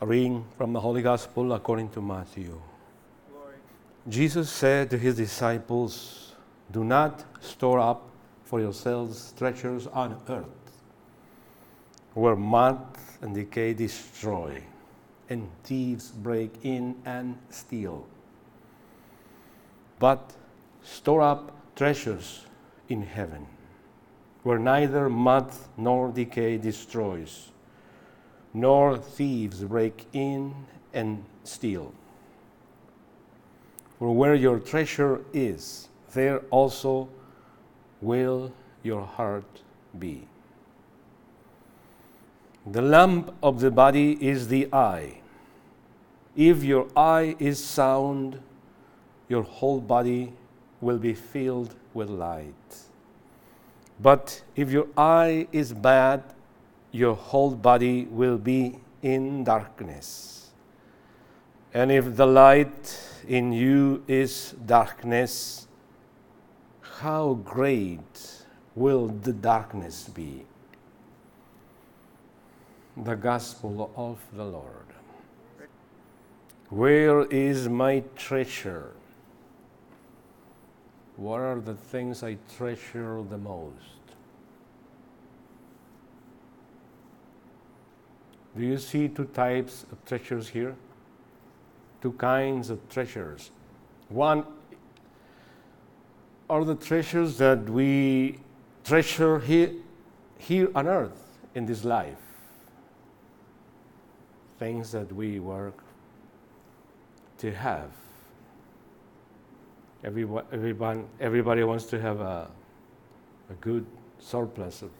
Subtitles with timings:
[0.00, 2.60] A reading from the Holy Gospel according to Matthew.
[4.08, 6.36] Jesus said to his disciples,
[6.70, 8.08] Do not store up
[8.44, 10.84] for yourselves treasures on earth,
[12.14, 14.62] where moth and decay destroy,
[15.28, 18.06] and thieves break in and steal.
[19.98, 20.32] But
[20.84, 22.46] store up treasures
[22.88, 23.48] in heaven,
[24.44, 27.50] where neither moth nor decay destroys,
[28.54, 30.54] nor thieves break in
[30.92, 31.92] and steal.
[33.98, 37.08] For where your treasure is, there also
[38.00, 39.62] will your heart
[39.98, 40.28] be.
[42.70, 45.20] The lamp of the body is the eye.
[46.36, 48.40] If your eye is sound,
[49.28, 50.34] your whole body
[50.80, 52.76] will be filled with light.
[54.00, 56.22] But if your eye is bad,
[56.92, 60.50] your whole body will be in darkness.
[61.74, 65.66] And if the light in you is darkness,
[67.00, 70.44] how great will the darkness be?
[72.96, 74.88] The Gospel of the Lord.
[76.70, 78.92] Where is my treasure?
[81.16, 84.07] What are the things I treasure the most?
[88.58, 90.74] Do you see two types of treasures here?
[92.02, 93.52] Two kinds of treasures.
[94.08, 94.44] One
[96.50, 98.40] are the treasures that we
[98.82, 99.70] treasure here,
[100.38, 102.18] here on earth in this life.
[104.58, 105.84] Things that we work
[107.38, 107.90] to have.
[110.02, 112.50] Everyone, everyone, everybody wants to have a,
[113.50, 113.86] a good
[114.18, 114.90] surplus of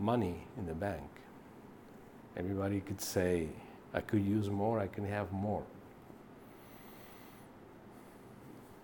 [0.00, 1.13] money in the bank.
[2.36, 3.48] Everybody could say,
[3.92, 5.62] I could use more, I can have more.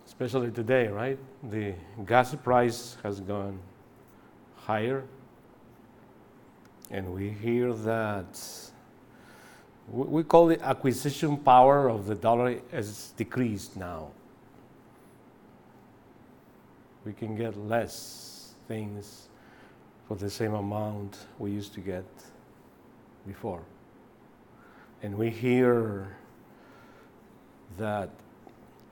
[0.05, 1.19] Especially today, right?
[1.43, 1.73] The
[2.05, 3.59] gas price has gone
[4.55, 5.03] higher,
[6.89, 8.39] and we hear that
[9.91, 14.11] we call the acquisition power of the dollar has decreased now.
[17.03, 19.27] We can get less things
[20.07, 22.05] for the same amount we used to get
[23.27, 23.61] before.
[25.03, 26.15] And we hear
[27.77, 28.09] that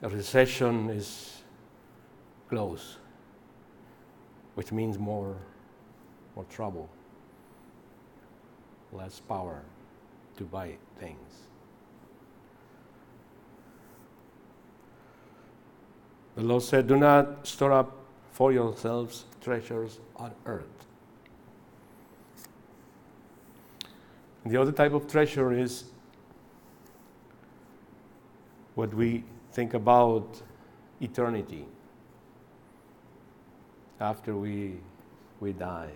[0.02, 1.42] a recession is
[2.48, 2.96] close,
[4.54, 5.36] which means more,
[6.34, 6.88] more trouble,
[8.92, 9.62] less power
[10.36, 11.46] to buy things.
[16.34, 17.96] The Lord said, Do not store up
[18.32, 20.86] for yourselves treasures on earth.
[24.46, 25.84] The other type of treasure is
[28.74, 30.40] what we think about
[31.00, 31.66] eternity
[34.00, 34.76] after we,
[35.40, 35.90] we die.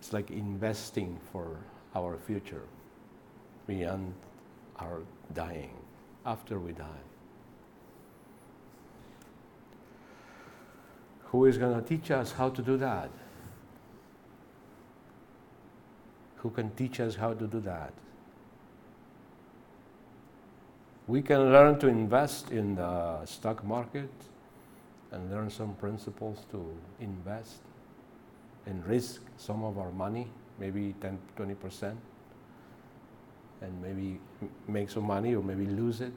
[0.00, 1.56] It's like investing for
[1.94, 2.62] our future
[3.66, 4.14] beyond
[4.80, 5.02] our
[5.34, 5.74] dying,
[6.26, 7.04] after we die.
[11.26, 13.10] Who is going to teach us how to do that?
[16.38, 17.92] Who can teach us how to do that?
[21.06, 24.10] We can learn to invest in the stock market
[25.10, 26.64] and learn some principles to
[27.00, 27.60] invest
[28.66, 30.28] and risk some of our money,
[30.58, 31.96] maybe 10, 20%,
[33.62, 34.20] and maybe
[34.66, 36.12] make some money or maybe lose it.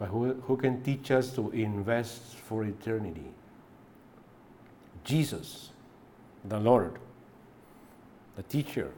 [0.00, 3.32] But who, who can teach us to invest for eternity?
[5.04, 5.70] Jesus,
[6.44, 6.98] the Lord,
[8.36, 8.92] the teacher.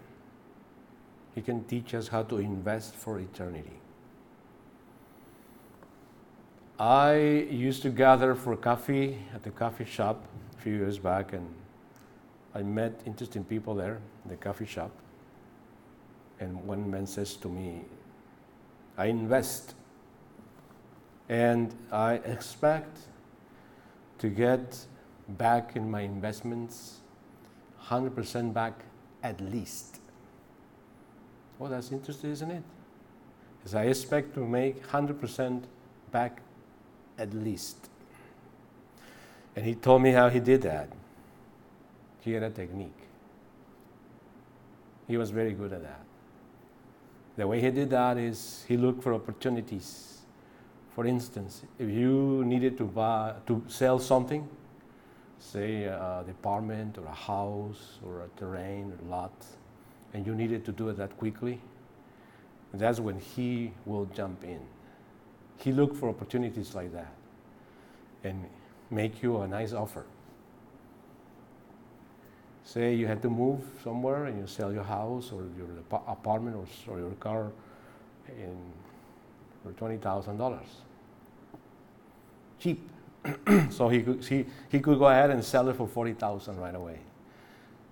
[1.34, 3.80] He can teach us how to invest for eternity.
[6.78, 10.24] I used to gather for coffee at the coffee shop
[10.56, 11.48] a few years back, and
[12.54, 14.90] I met interesting people there in the coffee shop.
[16.40, 17.82] And one man says to me,
[18.98, 19.74] I invest
[21.28, 22.98] and I expect
[24.18, 24.84] to get
[25.28, 27.00] back in my investments
[27.88, 28.80] 100% back
[29.22, 29.98] at least.
[31.58, 32.62] Well, that's interesting, isn't it?
[33.58, 35.62] Because I expect to make 100%
[36.10, 36.40] back
[37.18, 37.88] at least.
[39.54, 40.88] And he told me how he did that.
[42.20, 42.90] He had a technique.
[45.06, 46.00] He was very good at that.
[47.36, 50.18] The way he did that is he looked for opportunities.
[50.94, 54.48] For instance, if you needed to buy to sell something,
[55.42, 59.32] say, a department or a house or a terrain or lot,
[60.14, 61.60] and you needed to do it that quickly,
[62.72, 64.60] that's when He will jump in.
[65.58, 67.12] He look for opportunities like that
[68.24, 68.46] and
[68.90, 70.04] make you a nice offer.
[72.64, 75.68] Say you had to move somewhere and you sell your house or your
[76.06, 77.50] apartment or, or your car
[78.28, 78.56] in,
[79.62, 80.60] for $20,000.
[82.60, 82.88] Cheap.
[83.70, 86.98] so he could, he, he could go ahead and sell it for 40000 right away.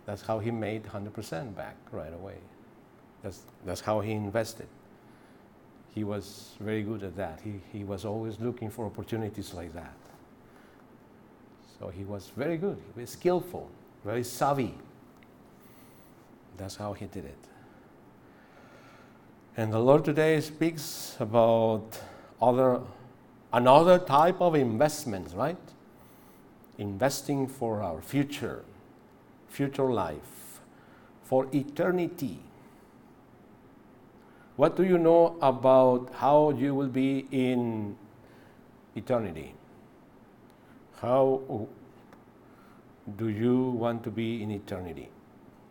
[0.07, 2.37] That's how he made 100% back right away.
[3.23, 4.67] That's, that's how he invested.
[5.95, 7.41] He was very good at that.
[7.43, 9.95] He, he was always looking for opportunities like that.
[11.79, 13.69] So he was very good, was skillful,
[14.05, 14.75] very savvy.
[16.57, 17.39] That's how he did it.
[19.57, 21.99] And the Lord today speaks about
[22.41, 22.81] other,
[23.53, 25.59] another type of investments, right?
[26.79, 28.65] Investing for our future,
[29.49, 30.61] future life,
[31.23, 32.41] for eternity.
[34.57, 37.97] What do you know about how you will be in
[38.95, 39.55] eternity?
[41.01, 41.69] How
[43.17, 45.09] do you want to be in eternity?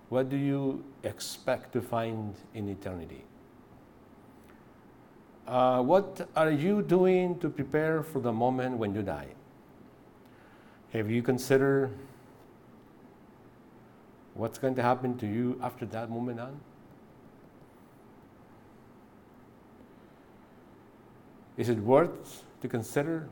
[0.10, 3.24] What do you expect to find in eternity?
[5.50, 9.30] Uh, what are you doing to prepare for the moment when you die?
[10.94, 11.90] Have you considered
[14.36, 16.60] what's going to happen to you after that moment on?
[21.58, 23.28] Is it worth to consider?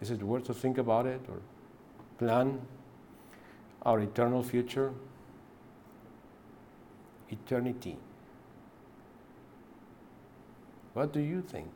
[0.00, 1.42] Is it worth to think about it or
[2.16, 2.58] plan
[3.82, 4.94] our eternal future?
[7.28, 7.98] Eternity.
[10.94, 11.70] What do you think?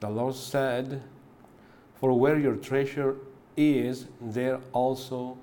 [0.00, 1.02] The Lord said,
[1.94, 3.16] For where your treasure
[3.56, 5.38] is, there also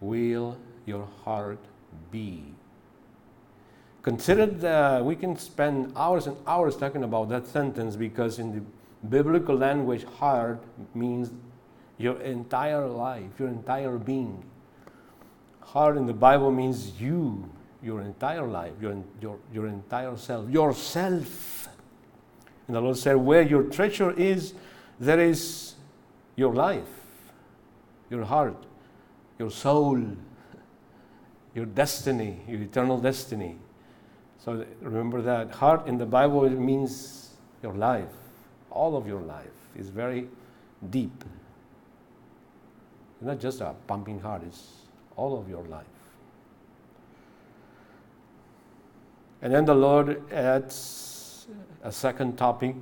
[0.00, 1.60] will your heart
[2.10, 2.42] be.
[4.02, 8.62] Consider that we can spend hours and hours talking about that sentence because in the
[9.08, 10.60] biblical language, heart
[10.94, 11.30] means
[11.98, 14.42] your entire life, your entire being.
[15.62, 17.48] Heart in the Bible means you,
[17.82, 21.68] your entire life, your, your, your entire self, yourself.
[22.66, 24.54] And the Lord said, Where your treasure is,
[25.00, 25.74] there is
[26.36, 26.88] your life,
[28.10, 28.56] your heart,
[29.38, 30.00] your soul,
[31.54, 33.56] your destiny, your eternal destiny.
[34.38, 37.30] So remember that heart in the Bible means
[37.62, 38.08] your life,
[38.70, 40.28] all of your life is very
[40.90, 41.24] deep.
[43.16, 44.81] It's not just a pumping heart, it's
[45.16, 45.86] all of your life.
[49.40, 51.46] And then the Lord adds
[51.82, 52.76] a second topic,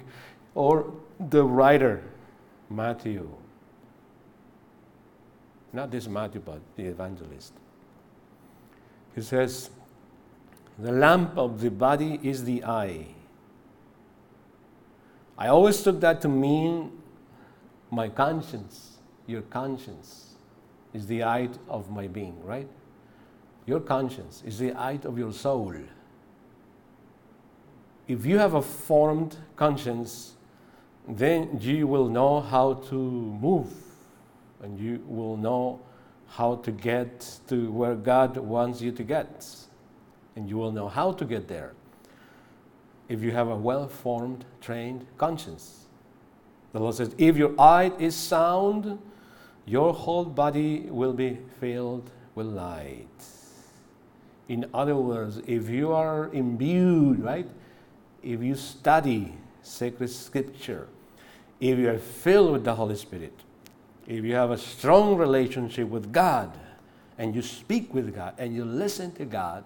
[0.54, 2.02] or the writer,
[2.68, 3.28] Matthew.
[5.72, 7.54] Not this Matthew, but the evangelist.
[9.14, 9.70] He says,
[10.78, 13.06] the lamp of the body is the eye.
[15.38, 16.92] I always took that to mean
[17.90, 20.29] my conscience, your conscience
[20.92, 22.68] is the eye of my being, right?
[23.66, 25.74] Your conscience is the eye of your soul.
[28.08, 30.34] If you have a formed conscience,
[31.06, 33.72] then you will know how to move
[34.62, 35.80] and you will know
[36.26, 39.46] how to get to where God wants you to get
[40.36, 41.72] and you will know how to get there
[43.08, 45.86] if you have a well formed, trained conscience.
[46.72, 48.98] The Lord says, if your eye is sound,
[49.70, 53.06] your whole body will be filled with light.
[54.48, 57.46] In other words, if you are imbued, right?
[58.20, 60.88] If you study sacred scripture,
[61.60, 63.32] if you are filled with the Holy Spirit,
[64.08, 66.50] if you have a strong relationship with God,
[67.16, 69.62] and you speak with God, and you listen to God,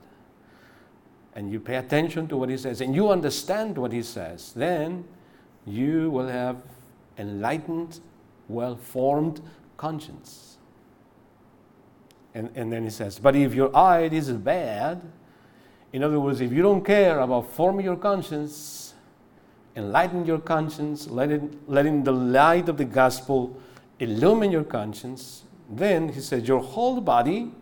[1.34, 5.04] and you pay attention to what he says and you understand what he says, then
[5.66, 6.62] you will have
[7.16, 8.00] enlightened,
[8.49, 9.40] well formed
[9.76, 10.59] conscience.
[12.35, 15.02] And, and then he says, But if your eye is bad,
[15.93, 18.95] in other words, if you don't care about forming your conscience,
[19.76, 23.57] enlighten your conscience, let it, letting the light of the gospel
[24.00, 27.52] illumine your conscience, then he says, Your whole body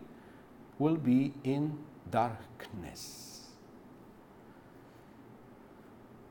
[0.79, 1.77] will be in
[2.09, 3.23] darkness.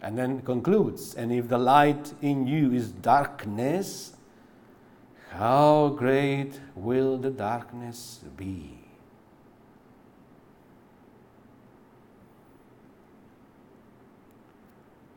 [0.02, 4.14] And then concludes, and if the light in you is darkness,
[5.32, 8.78] how great will the darkness be?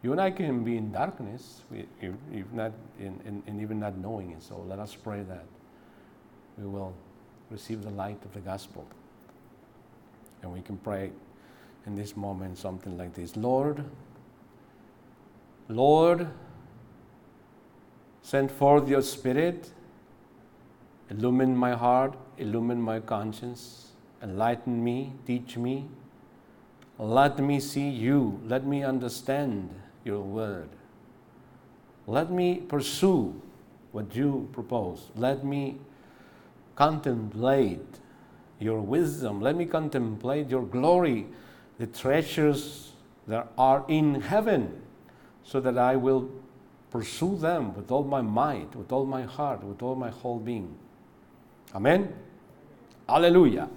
[0.01, 1.61] You and I can be in darkness,
[1.99, 4.43] if, not, even not knowing it.
[4.43, 5.45] So let us pray that
[6.57, 6.93] we will
[7.49, 8.85] receive the light of the gospel.
[10.43, 11.11] And we can pray
[11.87, 13.83] in this moment something like this Lord,
[15.69, 16.27] Lord,
[18.21, 19.71] send forth your spirit,
[21.09, 25.87] illumine my heart, illumine my conscience, enlighten me, teach me.
[26.97, 29.69] Let me see you, let me understand
[30.03, 30.69] your word.
[32.07, 33.41] Let me pursue
[33.91, 35.09] what you propose.
[35.15, 35.77] Let me
[36.75, 37.99] contemplate
[38.59, 39.41] your wisdom.
[39.41, 41.27] Let me contemplate your glory,
[41.77, 42.91] the treasures
[43.27, 44.81] that are in heaven,
[45.43, 46.29] so that I will
[46.91, 50.77] pursue them with all my might, with all my heart, with all my whole being.
[51.73, 52.11] Amén.
[53.07, 53.67] Aleluya.